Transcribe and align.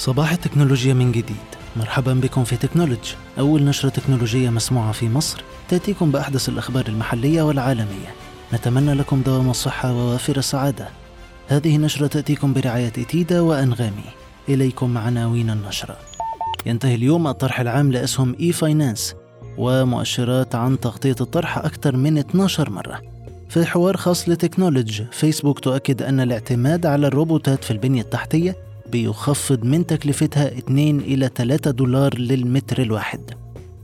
صباح 0.00 0.32
التكنولوجيا 0.32 0.94
من 0.94 1.12
جديد. 1.12 1.36
مرحبا 1.76 2.14
بكم 2.14 2.44
في 2.44 2.56
تكنولوجي 2.56 3.14
أول 3.38 3.64
نشرة 3.64 3.88
تكنولوجية 3.88 4.50
مسموعة 4.50 4.92
في 4.92 5.08
مصر 5.08 5.44
تأتيكم 5.68 6.10
بأحدث 6.10 6.48
الأخبار 6.48 6.86
المحلية 6.88 7.42
والعالمية. 7.42 8.14
نتمنى 8.54 8.94
لكم 8.94 9.22
دوام 9.22 9.50
الصحة 9.50 9.92
ووافر 9.92 10.36
السعادة. 10.36 10.88
هذه 11.48 11.76
النشرة 11.76 12.06
تأتيكم 12.06 12.52
برعاية 12.52 12.86
إتيدا 12.88 13.40
وأنغامي. 13.40 14.04
إليكم 14.48 14.98
عناوين 14.98 15.50
النشرة. 15.50 15.96
ينتهي 16.66 16.94
اليوم 16.94 17.26
الطرح 17.26 17.60
العام 17.60 17.92
لأسهم 17.92 18.36
إي 18.40 18.52
فاينانس 18.52 19.14
ومؤشرات 19.58 20.54
عن 20.54 20.80
تغطية 20.80 21.16
الطرح 21.20 21.58
أكثر 21.58 21.96
من 21.96 22.18
12 22.18 22.70
مرة. 22.70 23.00
في 23.48 23.64
حوار 23.64 23.96
خاص 23.96 24.28
لتكنولوجي 24.28 25.06
فيسبوك 25.12 25.58
تؤكد 25.58 26.02
أن 26.02 26.20
الاعتماد 26.20 26.86
على 26.86 27.06
الروبوتات 27.06 27.64
في 27.64 27.70
البنية 27.70 28.02
التحتية 28.02 28.69
بيخفض 28.90 29.64
من 29.64 29.86
تكلفتها 29.86 30.58
2 30.58 31.00
إلى 31.00 31.30
3 31.34 31.70
دولار 31.70 32.18
للمتر 32.18 32.82
الواحد. 32.82 33.20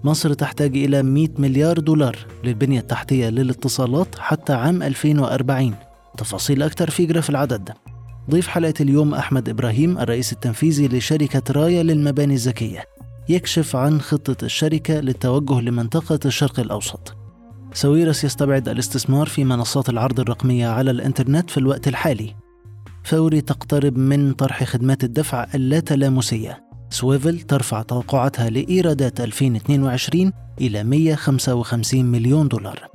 مصر 0.04 0.32
تحتاج 0.32 0.76
إلى 0.76 1.02
100 1.02 1.28
مليار 1.38 1.78
دولار 1.78 2.16
للبنية 2.44 2.80
التحتية 2.80 3.28
للاتصالات 3.28 4.18
حتى 4.18 4.52
عام 4.52 4.82
2040 4.82 5.74
تفاصيل 6.18 6.62
أكثر 6.62 6.90
في 6.90 7.06
graph 7.06 7.30
العدد. 7.30 7.72
ضيف 8.30 8.48
حلقة 8.48 8.74
اليوم 8.80 9.14
أحمد 9.14 9.48
إبراهيم 9.48 9.98
الرئيس 9.98 10.32
التنفيذي 10.32 10.88
لشركة 10.88 11.52
رايا 11.52 11.82
للمباني 11.82 12.34
الذكية. 12.34 12.84
يكشف 13.28 13.76
عن 13.76 14.00
خطة 14.00 14.45
الشركة 14.45 15.00
للتوجه 15.00 15.60
لمنطقة 15.60 16.20
الشرق 16.24 16.60
الأوسط. 16.60 17.14
ساويرس 17.72 18.24
يستبعد 18.24 18.68
الاستثمار 18.68 19.26
في 19.26 19.45
منصات 19.45 19.88
العرض 19.88 20.20
الرقمية 20.20 20.68
على 20.68 20.90
الإنترنت 20.90 21.50
في 21.50 21.59
الوقت 21.59 21.88
الحالي. 21.88 22.45
فوري 23.06 23.41
تقترب 23.41 23.98
من 23.98 24.33
طرح 24.33 24.65
خدمات 24.65 25.05
الدفع 25.05 25.46
اللاتلامسية. 25.55 26.65
سويفل 26.91 27.41
ترفع 27.41 27.82
توقعاتها 27.82 28.51
لإيرادات 28.51 29.21
2022 29.21 30.32
إلى 30.60 30.85
155 30.85 32.04
مليون 32.04 32.48
دولار. 32.48 32.88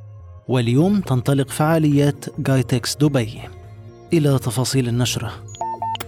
واليوم 0.47 1.01
تنطلق 1.01 1.49
فعاليات 1.49 2.25
جايتكس 2.39 2.95
دبي. 2.95 3.39
إلى 4.13 4.39
تفاصيل 4.39 4.87
النشرة. 4.87 5.31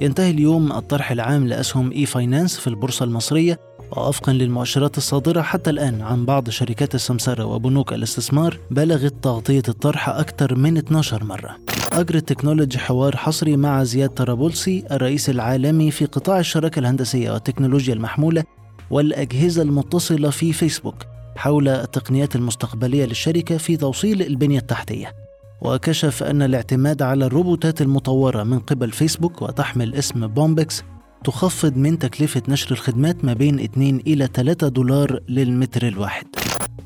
ينتهي 0.02 0.30
اليوم 0.30 0.72
الطرح 0.72 1.12
العام 1.12 1.48
لأسهم 1.48 1.92
إي 1.92 2.06
فاينانس 2.06 2.58
في 2.58 2.68
البورصة 2.68 3.04
المصرية 3.04 3.60
ووفقا 3.92 4.34
للمؤشرات 4.34 4.98
الصادرة 4.98 5.42
حتى 5.42 5.70
الآن 5.70 6.02
عن 6.02 6.26
بعض 6.26 6.50
شركات 6.50 6.96
السمسرة 6.96 7.46
وبنوك 7.46 7.94
الاستثمار 7.94 8.60
بلغت 8.72 9.14
تغطية 9.22 9.64
الطرح 9.70 10.10
أكثر 10.10 10.56
من 10.56 10.78
12 10.78 11.24
مرة. 11.24 11.73
أجرت 11.94 12.30
تكنولوجي 12.30 12.80
حوار 12.80 13.18
حصري 13.18 13.58
مع 13.58 13.84
زياد 13.84 14.10
طرابلسي 14.10 14.86
الرئيس 14.92 15.30
العالمي 15.30 15.92
في 15.92 16.06
قطاع 16.06 16.40
الشراكة 16.40 16.80
الهندسية 16.80 17.32
والتكنولوجيا 17.32 17.94
المحمولة 17.94 18.44
والأجهزة 18.90 19.62
المتصلة 19.62 20.30
في 20.30 20.54
فيسبوك 20.54 20.96
حول 21.36 21.68
التقنيات 21.68 22.36
المستقبلية 22.36 23.06
للشركة 23.06 23.58
في 23.58 23.78
توصيل 23.78 24.22
البنية 24.22 24.60
التحتية. 24.60 25.14
وكشف 25.62 26.24
أن 26.24 26.42
الاعتماد 26.42 27.02
على 27.02 27.26
الروبوتات 27.26 27.82
المطورة 27.82 28.44
من 28.44 28.60
قبل 28.60 28.92
فيسبوك 28.92 29.42
وتحمل 29.42 29.96
اسم 29.96 30.28
بومبكس 30.28 30.84
تخفض 31.24 31.78
من 31.78 32.00
تكلفة 32.00 32.42
نشر 32.48 32.72
الخدمات 32.72 33.26
ما 33.26 33.34
بين 33.34 33.60
2 33.60 33.98
إلى 34.08 34.30
3 34.34 34.68
دولار 34.68 35.20
للمتر 35.30 35.88
الواحد. 35.88 36.26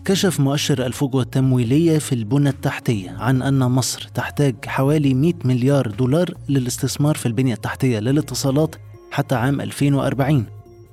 كشف 0.05 0.39
مؤشر 0.39 0.85
الفجوة 0.85 1.21
التمويلية 1.21 1.97
في 1.97 2.15
البنى 2.15 2.49
التحتية 2.49 3.11
عن 3.19 3.41
أن 3.41 3.59
مصر 3.59 4.09
تحتاج 4.13 4.55
حوالي 4.65 5.13
100 5.13 5.33
مليار 5.45 5.87
دولار 5.87 6.33
للاستثمار 6.49 7.15
في 7.15 7.25
البنية 7.25 7.53
التحتية 7.53 7.99
للاتصالات 7.99 8.75
حتى 9.11 9.35
عام 9.35 9.61
2040 9.61 10.45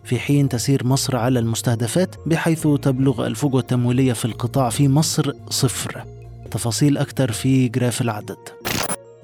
في 0.04 0.18
حين 0.18 0.48
تسير 0.48 0.86
مصر 0.86 1.16
على 1.16 1.38
المستهدفات 1.38 2.16
بحيث 2.26 2.68
تبلغ 2.82 3.26
الفجوة 3.26 3.60
التمويلية 3.60 4.12
في 4.12 4.24
القطاع 4.24 4.70
في 4.70 4.88
مصر 4.88 5.32
صفر. 5.50 6.04
تفاصيل 6.50 6.98
أكثر 6.98 7.32
في 7.32 7.68
graph 7.68 8.00
العدد. 8.00 8.36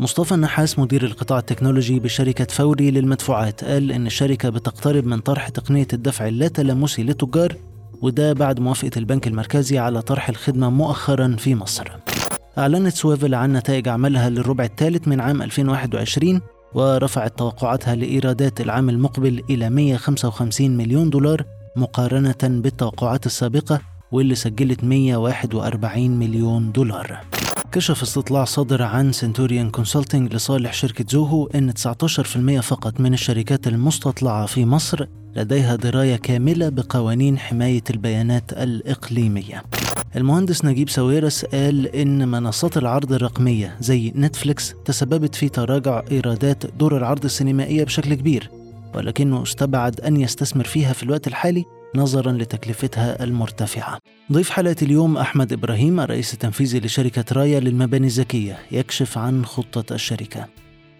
مصطفى 0.00 0.34
النحاس 0.34 0.78
مدير 0.78 1.04
القطاع 1.04 1.38
التكنولوجي 1.38 2.00
بشركة 2.00 2.44
فوري 2.44 2.90
للمدفوعات 2.90 3.64
قال 3.64 3.92
إن 3.92 4.06
الشركة 4.06 4.48
بتقترب 4.48 5.06
من 5.06 5.20
طرح 5.20 5.48
تقنية 5.48 5.86
الدفع 5.92 6.28
اللاتلامسي 6.28 7.02
للتجار 7.02 7.56
وده 8.02 8.32
بعد 8.32 8.60
موافقة 8.60 8.90
البنك 8.96 9.26
المركزي 9.26 9.78
على 9.78 10.02
طرح 10.02 10.28
الخدمة 10.28 10.70
مؤخرا 10.70 11.36
في 11.38 11.54
مصر. 11.54 11.88
أعلنت 12.58 12.94
سويفل 12.94 13.34
عن 13.34 13.52
نتائج 13.52 13.88
عملها 13.88 14.30
للربع 14.30 14.64
الثالث 14.64 15.08
من 15.08 15.20
عام 15.20 15.42
2021 15.42 16.40
ورفعت 16.74 17.38
توقعاتها 17.38 17.94
لإيرادات 17.94 18.60
العام 18.60 18.88
المقبل 18.88 19.42
إلى 19.50 19.70
155 19.70 20.76
مليون 20.76 21.10
دولار 21.10 21.44
مقارنة 21.76 22.34
بالتوقعات 22.42 23.26
السابقة 23.26 23.80
واللي 24.12 24.34
سجلت 24.34 24.84
141 24.84 26.10
مليون 26.10 26.72
دولار. 26.72 27.20
كشف 27.72 28.02
استطلاع 28.02 28.44
صادر 28.44 28.82
عن 28.82 29.12
سنتوريان 29.12 29.70
كونسلتنج 29.70 30.34
لصالح 30.34 30.72
شركة 30.72 31.04
زوهو 31.08 31.46
أن 31.46 31.72
19% 31.72 32.60
فقط 32.60 33.00
من 33.00 33.14
الشركات 33.14 33.66
المستطلعة 33.66 34.46
في 34.46 34.64
مصر 34.64 35.06
لديها 35.36 35.76
دراية 35.76 36.16
كاملة 36.16 36.68
بقوانين 36.68 37.38
حماية 37.38 37.82
البيانات 37.90 38.52
الإقليمية. 38.52 39.64
المهندس 40.16 40.64
نجيب 40.64 40.88
ساويرس 40.88 41.44
قال 41.44 41.96
إن 41.96 42.28
منصات 42.28 42.76
العرض 42.76 43.12
الرقمية 43.12 43.76
زي 43.80 44.12
نتفليكس 44.16 44.74
تسببت 44.84 45.34
في 45.34 45.48
تراجع 45.48 46.02
إيرادات 46.10 46.66
دور 46.66 46.96
العرض 46.96 47.24
السينمائية 47.24 47.84
بشكل 47.84 48.14
كبير 48.14 48.50
ولكنه 48.94 49.42
استبعد 49.42 50.00
أن 50.00 50.16
يستثمر 50.16 50.64
فيها 50.64 50.92
في 50.92 51.02
الوقت 51.02 51.26
الحالي 51.26 51.64
نظرا 51.94 52.32
لتكلفتها 52.32 53.24
المرتفعة. 53.24 53.98
ضيف 54.32 54.50
حلقة 54.50 54.76
اليوم 54.82 55.16
أحمد 55.16 55.52
إبراهيم 55.52 56.00
الرئيس 56.00 56.34
التنفيذي 56.34 56.80
لشركة 56.80 57.24
رايا 57.32 57.60
للمباني 57.60 58.06
الذكية 58.06 58.58
يكشف 58.72 59.18
عن 59.18 59.44
خطة 59.44 59.94
الشركة. 59.94 60.46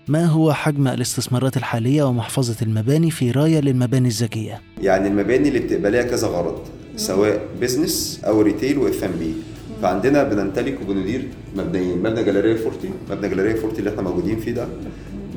ما 0.09 0.27
هو 0.27 0.53
حجم 0.53 0.89
الاستثمارات 0.89 1.57
الحالية 1.57 2.03
ومحفظة 2.03 2.57
المباني 2.63 3.11
في 3.11 3.31
رايا 3.31 3.61
للمباني 3.61 4.09
الذكية؟ 4.09 4.61
يعني 4.83 5.09
المباني 5.09 5.49
اللي 5.49 5.59
بتبقى 5.59 5.91
ليها 5.91 6.03
كذا 6.03 6.29
غرض 6.29 6.59
سواء 6.97 7.41
business 7.61 8.21
أو 8.27 8.41
retail 8.41 8.79
و 8.79 9.05
F&B 9.05 9.35
فعندنا 9.83 10.23
بنمتلك 10.23 10.79
وبندير 10.81 11.29
مبنيين 11.57 11.99
مبنى 11.99 12.25
جاليريا 12.25 12.57
فورتي 12.57 12.91
مبنى 13.11 13.29
جاليريا 13.29 13.55
فورتي 13.57 13.79
اللي 13.79 13.91
إحنا 13.91 14.03
موجودين 14.03 14.41
فيه 14.41 14.53
ده 14.53 14.69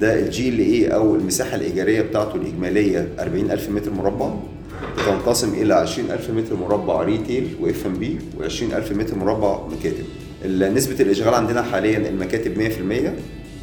ده 0.02 0.20
ال 0.20 0.60
GLA 0.60 0.88
أو 0.94 1.16
المساحة 1.16 1.56
الإيجارية 1.56 2.02
بتاعته 2.02 2.36
الإجمالية 2.36 3.10
40000 3.20 3.70
متر 3.70 3.94
مربع 3.94 4.34
تنقسم 5.06 5.54
إلى 5.54 5.74
20000 5.74 6.30
متر 6.30 6.56
مربع 6.56 7.02
retail 7.02 7.56
و 7.62 7.86
F&B 7.86 8.20
و20000 8.40 8.92
متر 8.92 9.16
مربع 9.16 9.60
مكاتب. 9.68 10.06
نسبة 10.76 10.96
الإشغال 11.00 11.34
عندنا 11.34 11.62
حاليا 11.62 12.10
المكاتب 12.10 12.58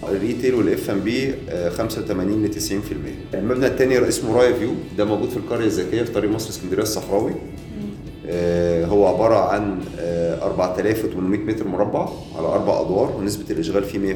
100% 0.04 0.09
ال 0.08 0.54
retail 0.54 0.91
وال 0.91 1.00
F&B 1.00 1.34
85 1.70 2.44
ل 2.47 2.50
90% 3.32 3.34
المبنى 3.34 3.66
الثاني 3.66 4.09
اسمه 4.09 4.36
رايا 4.36 4.53
فيو 4.53 4.70
ده 4.98 5.04
موجود 5.04 5.28
في 5.28 5.36
القرية 5.36 5.66
الذكية 5.66 6.03
في 6.03 6.12
طريق 6.12 6.30
مصر 6.30 6.50
اسكندرية 6.50 6.82
الصحراوي. 6.82 7.32
هو 8.84 9.06
عبارة 9.06 9.34
عن 9.34 9.80
4800 9.98 11.41
متر 11.41 11.69
مربع 11.69 12.09
على 12.36 12.47
أربع 12.47 12.80
أدوار 12.80 13.16
ونسبة 13.19 13.44
الإشغال 13.50 13.84
فيه 13.84 13.98
100% 13.98 14.14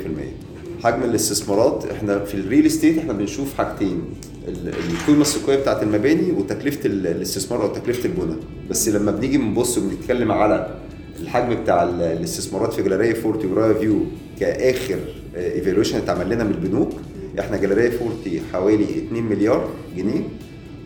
حجم 0.85 1.03
الاستثمارات 1.03 1.85
إحنا 1.91 2.25
في 2.25 2.35
ال 2.35 2.41
real 2.41 2.67
estate 2.67 2.99
إحنا 2.99 3.13
بنشوف 3.13 3.55
حاجتين 3.55 4.03
القيمة 4.49 5.21
السوقية 5.21 5.57
بتاعت 5.57 5.83
المباني 5.83 6.33
وتكلفة 6.33 6.81
الاستثمار 6.87 7.63
أو 7.63 7.75
تكلفة 7.75 8.09
البنى. 8.09 8.37
بس 8.71 8.89
لما 8.89 9.11
بنيجي 9.11 9.39
بنبص 9.39 9.79
وبنتكلم 9.79 10.33
على 10.33 10.79
الحجم 11.21 11.55
بتاع 11.63 11.83
الاستثمارات 11.83 12.73
في 12.73 12.83
جاليريا 12.83 13.15
فورتي 13.15 13.47
ورايا 13.47 13.75
فيو 13.75 14.01
كآخر 14.41 14.99
evaluation 15.37 15.97
اتعمل 15.97 16.31
لنا 16.31 16.45
من 16.45 16.51
البنوك 16.51 16.93
إحنا 17.39 17.57
جاليريا 17.57 17.91
فورتي 17.91 18.41
حوالي 18.53 18.85
2 18.85 19.23
مليار 19.23 19.71
جنيه 19.97 20.23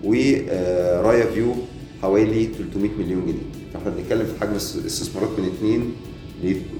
ورايا 0.05 1.27
فيو 1.35 1.55
حوالي 2.03 2.49
300 2.73 2.91
مليون 2.99 3.23
جنيه. 3.27 3.73
فاحنا 3.75 3.91
بنتكلم 3.91 4.27
في 4.27 4.41
حجم 4.41 4.51
الاستثمارات 4.53 5.31
من 5.39 5.51
2 5.59 5.93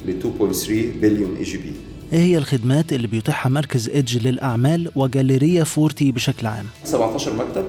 ل 0.07 0.21
2.3 0.23 0.71
billion 1.03 1.37
EGP 1.37 1.73
إيه 2.13 2.19
هي 2.19 2.39
الخدمات 2.39 2.93
اللي 2.93 3.07
بيتيحها 3.07 3.51
مركز 3.51 3.89
ايدج 3.89 4.27
للأعمال 4.27 4.91
وجاليريا 4.97 5.65
فورتي 5.65 6.13
بشكل 6.13 6.47
عام؟ 6.47 6.65
17 6.85 7.33
مكتب 7.37 7.65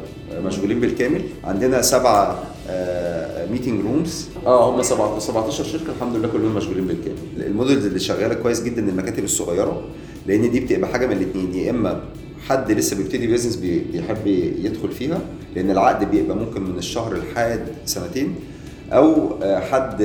مشغولين 0.45 0.79
بالكامل. 0.79 1.21
عندنا 1.43 1.81
سبعة 1.81 2.43
meeting 3.51 3.81
rooms 3.85 4.27
آه 4.45 4.75
هم 4.75 4.81
17 4.81 5.63
شركة 5.63 5.91
الحمد 5.97 6.15
لله 6.15 6.27
كلهم 6.27 6.55
مشغولين 6.55 6.87
بالكامل. 6.87 7.17
ال 7.37 7.44
models 7.44 7.85
اللي 7.85 7.99
شغالة 7.99 8.33
كويس 8.33 8.63
جدا 8.63 8.89
المكاتب 8.89 9.23
الصغيرة 9.23 9.83
لأن 10.27 10.51
دي 10.51 10.59
بتبقى 10.59 10.89
حاجة 10.89 11.05
من 11.07 11.11
الاثنين 11.17 11.53
يا 11.55 11.69
إما 11.71 12.01
حد 12.49 12.71
لسه 12.71 12.97
بيبتدي 12.97 13.27
business 13.27 13.55
بيحب 13.55 14.27
يدخل 14.63 14.91
فيها 14.91 15.21
لأن 15.55 15.69
العقد 15.71 16.11
بيبقى 16.11 16.37
ممكن 16.37 16.61
من 16.63 16.77
الشهر 16.77 17.17
لحد 17.17 17.59
سنتين. 17.85 18.35
أو 18.93 19.29
حد 19.71 20.03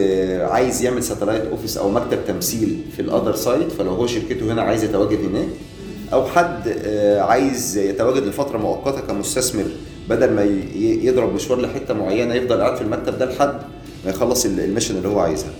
عايز 0.50 0.82
يعمل 0.82 1.02
satellite 1.02 1.44
office 1.44 1.76
أو 1.78 1.90
مكتب 1.90 2.18
تمثيل 2.28 2.80
في 2.96 3.02
ال 3.02 3.08
other 3.08 3.34
side 3.34 3.68
فلو 3.68 3.90
هو 3.90 4.06
شركته 4.06 4.52
هنا 4.52 4.62
عايز 4.62 4.84
يتواجد 4.84 5.18
هناك. 5.20 5.48
أو 6.12 6.24
حد 6.26 6.68
عايز 7.18 7.76
يتواجد 7.76 8.22
لفترة 8.22 8.58
مؤقتة 8.58 9.00
كمستثمر 9.00 9.64
بدل 10.08 10.30
ما 10.32 10.42
يضرب 10.76 11.34
مشوار 11.34 11.60
لحتة 11.60 11.94
معينة 11.94 12.34
يفضل 12.34 12.60
قاعد 12.60 12.76
في 12.76 12.82
المكتب 12.82 13.18
ده 13.18 13.26
لحد 13.26 13.54
ما 14.04 14.10
يخلص 14.10 14.44
ال- 14.44 14.60
ال 14.60 14.65
mission 14.65 14.96
اللي 14.96 15.08
هو 15.08 15.18
عايزها. 15.18 15.50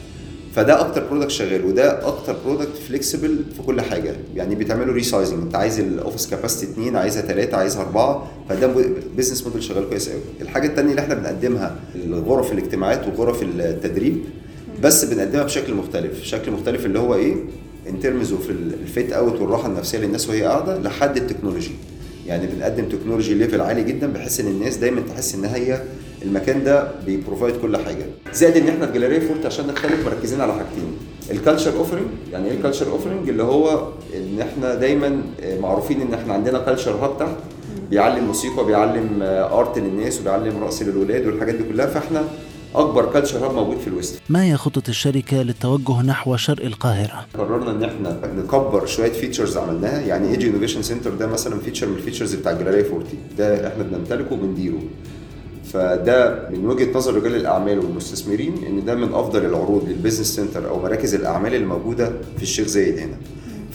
فده 0.54 0.80
أكتر 0.80 1.06
product 1.10 1.30
شغال 1.30 1.64
وده 1.64 2.08
أكتر 2.08 2.36
product 2.46 2.76
flexible 2.88 3.38
في 3.56 3.62
كل 3.62 3.80
حاجة. 3.80 4.12
يعني 4.36 4.54
بيتعملوا 4.54 4.94
resizing 4.94 5.42
أنت 5.42 5.54
عايز 5.54 5.80
ال 5.80 5.87
office 5.87 6.26
capacity 6.26 6.72
2 6.72 6.96
عايزها 6.96 7.22
3 7.22 7.56
عايزها 7.56 7.82
4 7.82 8.30
فده 8.48 8.74
business 9.16 9.46
model 9.46 9.62
شغال 9.62 9.88
كويس 9.88 10.08
قوي 10.08 10.20
الحاجة 10.40 10.66
الثانية 10.66 10.90
اللي 10.90 11.00
إحنا 11.00 11.14
بنقدمها 11.14 11.76
الغرف 11.94 12.52
الاجتماعات 12.52 13.08
وغرف 13.08 13.42
التدريب 13.42 14.18
بس 14.82 15.04
بنقدمها 15.04 15.44
بشكل 15.44 15.74
مختلف. 15.74 16.22
شكل 16.22 16.52
مختلف 16.52 16.86
اللي 16.86 16.98
هو 16.98 17.14
إيه؟ 17.14 17.34
in 17.88 18.00
terms 18.00 18.32
of 18.32 18.50
ال 18.50 18.66
fit 18.66 19.12
out 19.12 19.40
والراحة 19.40 19.68
النفسية 19.68 19.98
للناس 19.98 20.28
وهي 20.28 20.42
قاعدة 20.42 20.78
لحد 20.78 21.16
ال 21.16 21.21
technology. 21.21 21.72
يعني 22.26 22.46
بنقدم 22.46 22.84
technology 22.84 23.34
level 23.34 23.60
عالي 23.60 23.82
جدا 23.84 24.06
بحيث 24.06 24.40
إن 24.40 24.46
الناس 24.46 24.76
دايما 24.76 25.00
تحس 25.14 25.34
ان 25.34 25.44
هي 25.44 25.80
المكان 26.24 26.64
ده 26.64 26.88
بي 27.06 27.17
provide 27.17 27.54
كل 27.62 27.76
حاجة. 27.76 28.06
زائد 28.32 28.56
إن 28.56 28.68
إحنا 28.68 28.86
في 28.86 28.92
جاليريا 28.92 29.20
فورت 29.20 29.46
عشان 29.46 29.66
نختلف 29.66 30.06
مركزين 30.06 30.40
على 30.40 30.52
حاجتين. 30.52 30.96
ال 31.30 31.36
culture 31.36 31.76
offering 31.76 32.06
يعني 32.32 32.46
إيه 32.48 32.56
ال 32.56 32.61
culture 32.61 32.90
offering 32.90 33.28
اللي 33.28 33.42
هو 33.42 33.88
إن 34.16 34.40
إحنا 34.40 34.74
دايما 34.74 35.22
معروفين 35.60 36.00
إن 36.00 36.14
إحنا 36.14 36.34
عندنا 36.34 36.58
culture 36.58 36.92
hub 36.92 37.18
تحت 37.18 37.36
بيعلم 37.90 38.24
موسيقى 38.24 38.64
بيعلم 38.66 39.18
art 39.22 39.78
للناس 39.78 40.20
وبيعلم 40.20 40.62
رقص 40.62 40.82
للولاد 40.82 41.26
والحاجات 41.26 41.54
دي 41.54 41.64
كلها. 41.72 41.86
فإحنا 41.86 42.24
أكبر 42.74 43.12
culture 43.12 43.46
hub 43.46 43.54
موجود 43.54 43.78
في 43.78 43.88
ال 43.88 43.94
west. 43.94 44.20
ما 44.28 44.44
هي 44.44 44.56
خطة 44.56 44.82
الشركة 44.88 45.42
للتوجه 45.42 46.02
نحو 46.02 46.36
شرق 46.36 46.64
القاهرة؟ 46.64 47.26
قررنا 47.38 47.70
إن 47.70 47.84
إحنا 47.84 48.32
نكبر 48.36 48.86
شوية 48.86 49.12
features 49.12 49.56
عملناها. 49.56 50.00
يعني 50.00 50.28
EGY 50.30 50.50
Innovation 50.50 50.82
Center 50.82 51.10
ده 51.14 51.26
مثلا 51.26 51.60
feature 51.60 51.86
من 51.86 51.96
ال 51.96 52.01
features 52.01 52.34
بتاع 52.34 52.52
الجاليريا 52.52 52.84
40 52.84 53.04
ده 53.38 53.68
إحنا 53.68 53.82
بنمتلكه 53.82 54.32
وبنديره. 54.32 54.78
فده 55.72 56.48
من 56.50 56.66
وجهة 56.66 56.96
نظر 56.98 57.14
رجال 57.14 57.34
الأعمال 57.34 57.78
والمستثمرين 57.78 58.54
إن 58.68 58.84
ده 58.84 58.94
من 58.94 59.14
أفضل 59.14 59.44
العروض 59.44 59.88
لل 59.88 59.96
business 59.96 60.26
center 60.36 60.68
أو 60.68 60.78
مراكز 60.82 61.14
الأعمال 61.14 61.54
اللي 61.54 61.66
موجوده 61.66 62.12
في 62.36 62.42
الشيخ 62.42 62.66
زايد 62.66 62.98
هنا. 62.98 63.16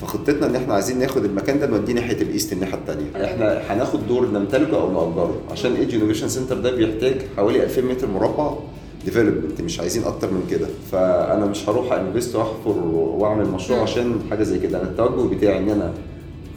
فخطتنا 0.00 0.46
إن 0.46 0.56
إحنا 0.56 0.74
عايزين 0.74 0.98
ناخد 0.98 1.24
المكان 1.24 1.58
ده 1.60 1.66
نوديه 1.66 1.92
ناحية 1.92 2.22
ال 2.22 2.28
east 2.28 2.52
الناحية 2.52 2.74
الثانية 2.78 3.24
إحنا 3.24 3.60
هناخد 3.68 4.06
دور 4.08 4.26
نمتلكه 4.30 4.80
أو 4.80 4.90
نأجره. 4.92 5.36
عشان 5.50 5.74
EGY 5.76 5.96
Innovation 5.96 6.28
Center 6.28 6.58
ده 6.58 6.70
بيحتاج 6.76 7.14
حوالي 7.36 7.64
2000 7.64 7.82
متر 7.82 8.06
مربع 8.06 8.54
development 9.04 9.60
مش 9.60 9.80
عايزين 9.80 10.04
أكتر 10.04 10.30
من 10.30 10.46
كده. 10.50 10.66
فأنا 10.92 11.46
مش 11.46 11.68
هروح 11.68 11.92
أ 11.92 11.98
invest 11.98 12.36
وأحفر 12.36 12.78
وأعمل 12.94 13.46
مشروع 13.46 13.80
عشان 13.82 14.20
حاجة 14.30 14.42
زي 14.42 14.58
كده. 14.58 14.80
أنا 14.80 14.88
التوجه 14.88 15.34
بتاعي 15.34 15.58
إن 15.58 15.68
أنا 15.68 15.92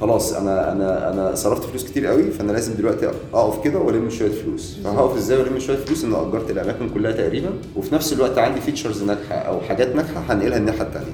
خلاص 0.03 0.33
أنا 0.33 0.71
أنا 0.71 1.13
أنا 1.13 1.35
صرفت 1.35 1.63
فلوس 1.63 1.83
كتير 1.83 2.05
قوي 2.07 2.31
فأنا 2.31 2.51
لازم 2.51 2.73
دلوقتي 2.73 3.11
أقف 3.33 3.63
كده 3.63 3.79
وألم 3.79 4.09
شوية 4.09 4.31
فلوس. 4.31 4.77
فهقف 4.83 5.17
إزاي 5.17 5.37
وألم 5.37 5.59
شوية 5.59 5.77
فلوس؟ 5.77 6.03
ان 6.03 6.13
أجرت 6.13 6.51
الأماكن 6.51 6.89
كلها 6.89 7.11
تقريبا 7.11 7.49
وفي 7.75 7.95
نفس 7.95 8.13
الوقت 8.13 8.37
عندي 8.37 8.61
features 8.61 9.03
ناجحة 9.03 9.35
أو 9.35 9.61
حاجات 9.61 9.95
ناجحة 9.95 10.19
هنقلها 10.29 10.57
الناحية 10.57 10.81
الثانية 10.81 11.13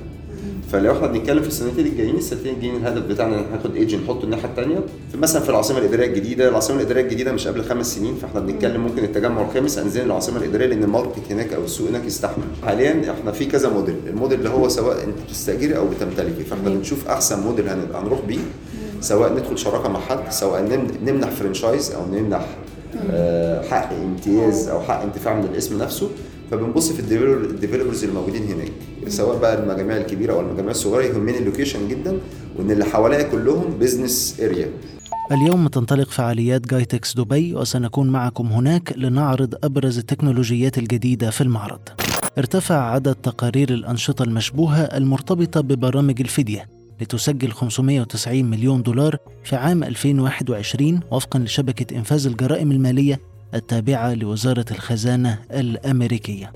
فلو 0.71 0.91
إحنا 0.91 1.07
بنتكلم 1.07 1.41
في 1.41 1.47
السنتين 1.47 1.85
الجايين 1.85 2.15
السنتين 2.15 2.53
الجايين 2.55 2.75
الهدف 2.75 3.01
بتاعنا 3.03 3.39
إن 3.39 3.45
هناخد 3.53 3.75
EGY 3.75 3.97
نحطه 3.97 4.23
الناحية 4.23 4.45
الثانية 4.49 4.79
مثلا 5.15 5.41
في 5.41 5.49
العاصمة 5.49 5.77
الإدارية 5.77 6.07
الجديدة 6.07 6.49
العاصمة 6.49 6.77
الإدارية 6.77 7.01
الجديدة 7.01 7.31
مش 7.31 7.47
قبل 7.47 7.63
خمس 7.63 7.95
سنين 7.95 8.15
فإحنا 8.15 8.39
بنتكلم 8.39 8.81
ممكن 8.81 9.03
التجمع 9.03 9.41
الخامس 9.41 9.77
انزل 9.77 10.01
العاصمة 10.01 10.37
الإدارية 10.37 10.65
لأن 10.65 10.83
ال 10.83 10.90
market 10.90 11.31
هناك 11.31 11.53
أو 11.53 11.63
السوق 11.63 11.89
هناك 11.89 12.05
يستحمل. 12.05 12.43
حاليا 12.65 13.11
إحنا 13.19 13.31
في 13.31 13.45
كذا 13.45 13.69
model 13.69 13.95
ال 14.07 14.12
model 14.12 14.37
اللي 14.39 14.49
هو 14.49 14.67
سواء 14.69 15.03
أنت 15.03 15.15
بتستأجري 15.27 15.77
أو 15.77 15.87
بتمتلكي. 15.87 16.43
فإحنا 16.43 16.69
بنشوف 16.69 17.07
أحسن 17.07 17.39
موديل 17.39 17.69
هنبقى 17.69 18.01
هنروح 18.01 18.19
بيه. 18.27 18.39
سواء 19.01 19.33
ندخل 19.33 19.57
شراكة 19.57 19.89
مع 19.89 19.99
حد 19.99 20.31
سواء 20.31 20.61
نمنح 21.05 21.29
franchise 21.29 21.91
أو 21.91 22.05
نمنح 22.05 22.45
حق 23.71 23.93
امتياز 23.93 24.67
أو 24.67 24.81
حق 24.81 25.01
انتفاع 25.01 25.33
من 25.35 25.43
الاسم 25.45 25.77
نفسه 25.81 26.09
فبنبص 26.51 26.91
في 26.91 26.99
ال 26.99 27.09
developers 27.09 28.03
اللي 28.03 28.15
موجودين 28.15 28.43
هناك. 28.43 28.71
سواء 29.07 29.37
بقى 29.39 29.63
المجاميع 29.63 29.97
الكبيرة 29.97 30.33
أو 30.33 30.39
المجاميع 30.39 30.71
الصغيرة 30.71 31.13
يهمني 31.13 31.37
ال 31.37 31.43
location 31.43 31.87
جدا 31.87 32.17
وإن 32.57 32.71
اللي 32.71 32.85
حواليا 32.85 33.23
كلهم 33.23 33.63
business 33.79 34.37
area 34.41 34.67
اليوم 35.31 35.67
تنطلق 35.67 36.09
فعاليات 36.09 36.67
جايتكس 36.67 37.15
دبي 37.17 37.55
وسنكون 37.55 38.09
معكم 38.09 38.47
هناك 38.47 38.93
لنعرض 38.97 39.55
أبرز 39.63 39.97
التكنولوجيات 39.97 40.77
الجديدة 40.77 41.29
في 41.29 41.41
المعرض. 41.41 41.79
ارتفع 42.37 42.75
عدد 42.91 43.15
تقارير 43.15 43.69
الأنشطة 43.73 44.23
المشبوهة 44.23 44.81
المرتبطة 44.81 45.61
ببرامج 45.61 46.21
الفدية 46.21 46.65
لتسجل 47.01 47.51
590 47.51 48.45
مليون 48.45 48.83
دولار 48.83 49.17
في 49.43 49.55
عام 49.55 49.83
2021 49.83 50.99
وفقا 51.11 51.39
لشبكة 51.39 51.97
إنفاذ 51.97 52.27
الجرائم 52.27 52.71
المالية 52.71 53.19
التابعة 53.53 54.13
لوزارة 54.13 54.65
الخزانة 54.71 55.39
الأمريكية. 55.51 56.53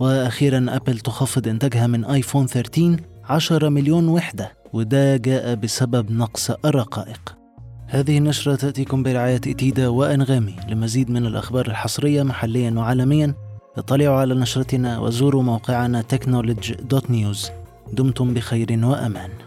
وأخيرا 0.00 0.66
أبل 0.68 0.98
تخفض 0.98 1.48
إنتاجها 1.48 1.86
من 1.86 2.04
آيفون 2.04 2.46
13 2.46 3.00
10 3.24 3.68
مليون 3.68 4.08
وحدة 4.08 4.52
وده 4.72 5.16
جاء 5.16 5.54
بسبب 5.54 6.12
نقص 6.12 6.50
الرقائق. 6.50 7.36
هذه 7.86 8.18
النشرة 8.18 8.54
تأتيكم 8.54 9.02
برعاية 9.02 9.36
إتيدا 9.36 9.88
وأنغامي 9.88 10.56
لمزيد 10.68 11.10
من 11.10 11.26
الأخبار 11.26 11.66
الحصرية 11.66 12.22
محليا 12.22 12.70
وعالميا. 12.70 13.34
اطلعوا 13.76 14.16
على 14.20 14.34
نشرتنا 14.34 14.98
وزوروا 14.98 15.42
موقعنا 15.42 16.04
technology.news 16.14 17.50
دمتم 17.92 18.34
بخير 18.34 18.86
وأمان. 18.86 19.45